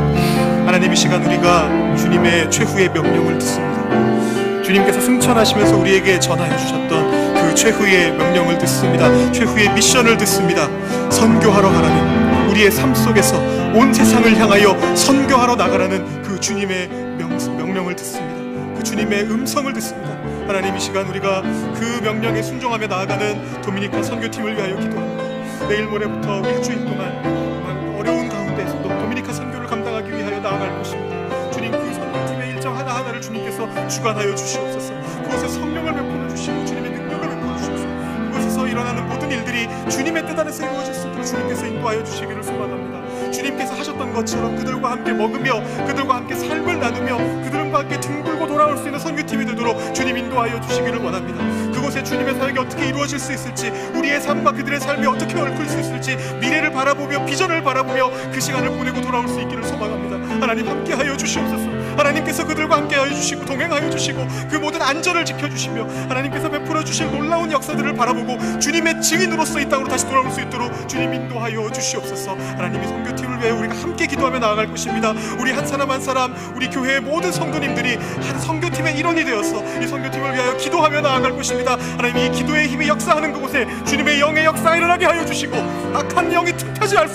[0.66, 4.62] 하나님 이 시간 우리가 주님의 최후의 명령을 듣습니다.
[4.62, 9.32] 주님께서 승천하시면서 우리에게 전하여 주셨던 그 최후의 명령을 듣습니다.
[9.32, 10.68] 최후의 미션을 듣습니다.
[11.10, 13.36] 선교하러 가라는 우리의 삶 속에서
[13.74, 16.88] 온 세상을 향하여 선교하러 나가라는 그 주님의
[17.18, 18.74] 명, 명령을 듣습니다.
[18.76, 20.23] 그 주님의 음성을 듣습니다.
[20.46, 25.68] 하나님 이 시간 우리가 그 명령에 순종하며 나아가는 도미니카 선교팀을 위하여 기도합니다.
[25.68, 31.50] 내일 모레부터 일주일 동안 어려운 가운데서도 도미니카 선교를 감당하기 위하여 나아갈 것입니다.
[31.50, 34.92] 주님 그 선교팀의 일정 하나하나를 주님께서 주관하여 주시옵소서.
[35.22, 37.86] 그곳에 성령을 베풀어 주시고 주님의 능력을 베풀어 주셔서
[38.26, 42.93] 그곳에서 일어나는 모든 일들이 주님의 뜻 안에서 이루어질 수 있도록 주님께서 인도하여 주시기를 소망합니다.
[43.34, 48.84] 주님께서 하셨던 것처럼 그들과 함께 먹으며 그들과 함께 삶을 나누며 그들과 함께 둥글고 돌아올 수
[48.84, 51.44] 있는 선교팀이 되도록 주님 인도하여 주시기를 원합니다.
[51.72, 56.16] 그곳에 주님의 사역이 어떻게 이루어질 수 있을지 우리의 삶과 그들의 삶이 어떻게 얽힐 수 있을지
[56.40, 60.40] 미래를 바라보며 비전을 바라보며 그 시간을 보내고 돌아올 수 있기를 소망합니다.
[60.40, 61.83] 하나님 함께하여 주시옵소서.
[61.96, 67.94] 하나님께서 그들과 함께하여 주시고 동행하여 주시고 그 모든 안전을 지켜주시며 하나님께서 베풀어 주실 놀라운 역사들을
[67.94, 72.34] 바라보고 주님의 증인으로서 이 땅으로 다시 돌아올 수 있도록 주님 인도하여 주시옵소서.
[72.34, 75.12] 하나님이 선교팀을 위해 우리가 함께 기도하며 나아갈 것입니다.
[75.38, 80.34] 우리 한 사람 한 사람 우리 교회의 모든 성도님들이 한 선교팀의 일원이 되어서 이 선교팀을
[80.34, 81.76] 위하여 기도하며 나아갈 것입니다.
[81.96, 85.56] 하나님 이 기도의 힘이 역사하는 그곳에 주님의 영의 역사가 일어나게 하여 주시고
[85.94, 87.14] 악한 영이 틈타지 할 수,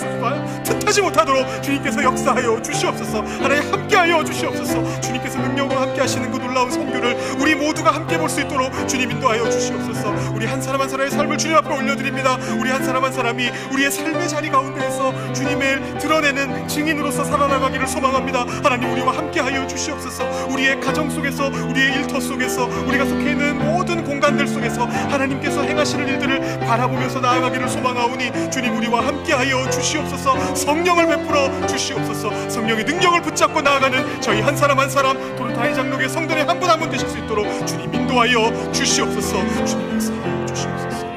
[0.64, 3.22] 틈 타지 못하도록 주님께서 역사하여 주시옵소서.
[3.40, 5.00] 하나님 함께하여 주시옵소서.
[5.00, 9.48] 주님께서 능력으로 함께 하시는 그 놀라운 선교를 우리 모두가 함께 볼 수 있도록 주님 인도하여
[9.50, 10.32] 주시옵소서.
[10.34, 12.38] 우리 한 사람 한 사람의 삶을 주님 앞에 올려드립니다.
[12.60, 18.44] 우리 한 사람 한 사람이 우리의 삶의 자리 가운데에서 주님을 드러내는 증인으로서 살아나가기를 소망합니다.
[18.62, 20.46] 하나님 우리와 함께하여 주시옵소서.
[20.50, 26.60] 우리의 가정 속에서 우리의 일터 속에서 우리가 속해 있는 모든 공간들 속에서 하나님께서 행하시는 일들을
[26.60, 30.54] 바라보면서 나아가기를 소망하오니 주님 우리와 함께하여 주시옵소서.
[30.54, 32.50] 성 령을 베풀어 주시옵소서.
[32.50, 36.90] 성령의 능력을 붙잡고 나아가는 저희 한 사람 한 사람 도르타이 장로의 성도의 한분 한 분
[36.90, 39.64] 되실 수 있도록 주님 인도하여 주시옵소서.
[39.66, 41.10] 주님 역사하여 주시옵소서.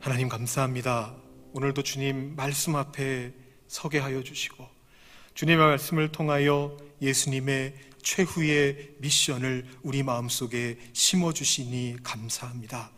[0.00, 1.14] 하나님 감사합니다.
[1.52, 3.32] 오늘도 주님 말씀 앞에
[3.66, 4.64] 서게 하여 주시고
[5.34, 7.74] 주님의 말씀을 통하여 예수님의
[8.06, 12.92] 최후의 미션을 우리 마음속에 심어 주시니 감사합니다.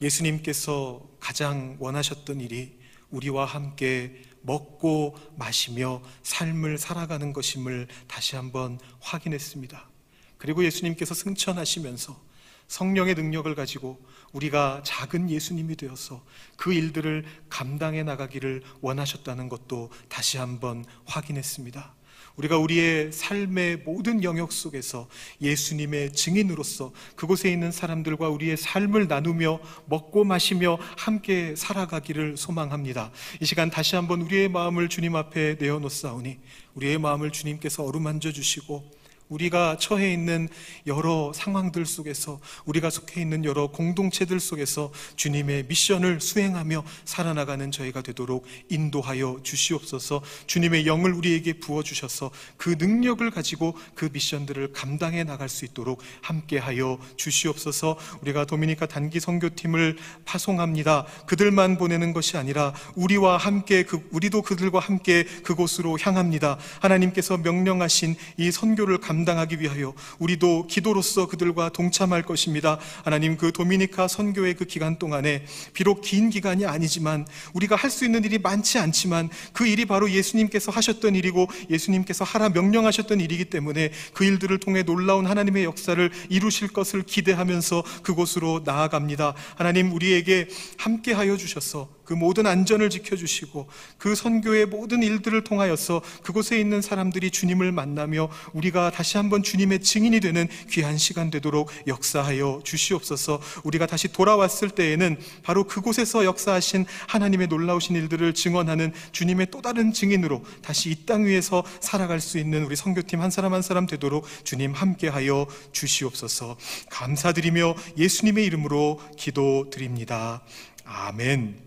[0.00, 2.78] 예수님께서 가장 원하셨던 일이
[3.10, 9.90] 우리와 함께 먹고 마시며 삶을 살아가는 것임을 다시 한번 확인했습니다.
[10.38, 12.18] 그리고 예수님께서 승천하시면서
[12.66, 16.24] 성령의 능력을 가지고 우리가 작은 예수님이 되어서
[16.56, 21.95] 그 일들을 감당해 나가기를 원하셨다는 것도 다시 한번 확인했습니다.
[22.36, 25.08] 우리가 우리의 삶의 모든 영역 속에서
[25.40, 33.10] 예수님의 증인으로서 그곳에 있는 사람들과 우리의 삶을 나누며 먹고 마시며 함께 살아가기를 소망합니다.
[33.40, 36.38] 이 시간 다시 한번 우리의 마음을 주님 앞에 내어놓사오니
[36.74, 38.95] 우리의 마음을 주님께서 어루만져 주시고
[39.28, 40.48] 우리가 처해 있는
[40.86, 48.46] 여러 상황들 속에서 우리가 속해 있는 여러 공동체들 속에서 주님의 미션을 수행하며 살아나가는 저희가 되도록
[48.68, 55.64] 인도하여 주시옵소서 주님의 영을 우리에게 부어 주셔서 그 능력을 가지고 그 미션들을 감당해 나갈 수
[55.64, 61.06] 있도록 함께하여 주시옵소서 우리가 도미니카 단기 선교팀을 파송합니다.
[61.26, 66.58] 그들만 보내는 것이 아니라 우리와 함께 그, 우리도 그들과 함께 그곳으로 향합니다.
[66.80, 72.78] 하나님께서 명령하신 이 선교를 감 감당하기 위하여 우리도 기도로서 그들과 동참할 것입니다.
[73.02, 78.24] 하나님 그 도미니카 선교의 그 기간 동안에 비록 긴 기간이 아니지만 우리가 할 수 있는
[78.24, 84.24] 일이 많지 않지만 그 일이 바로 예수님께서 하셨던 일이고 예수님께서 하라 명령하셨던 일이기 때문에 그
[84.24, 89.34] 일들을 통해 놀라운 하나님의 역사를 이루실 것을 기대하면서 그곳으로 나아갑니다.
[89.54, 96.58] 하나님 우리에게 함께 하여 주셔서 그 모든 안전을 지켜주시고 그 선교의 모든 일들을 통하여서 그곳에
[96.58, 103.40] 있는 사람들이 주님을 만나며 우리가 다시 한번 주님의 증인이 되는 귀한 시간 되도록 역사하여 주시옵소서
[103.64, 110.44] 우리가 다시 돌아왔을 때에는 바로 그곳에서 역사하신 하나님의 놀라우신 일들을 증언하는 주님의 또 다른 증인으로
[110.62, 114.72] 다시 이 땅 위에서 살아갈 수 있는 우리 선교팀 한 사람 한 사람 되도록 주님
[114.72, 116.56] 함께하여 주시옵소서
[116.90, 120.42] 감사드리며 예수님의 이름으로 기도드립니다.
[120.84, 121.65] 아멘.